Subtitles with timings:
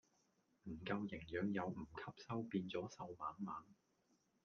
[0.63, 3.53] 唔夠營養又唔吸收變左瘦猛猛